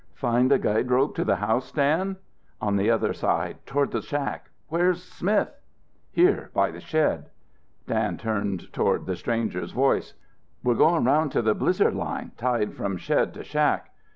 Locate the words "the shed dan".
6.71-8.17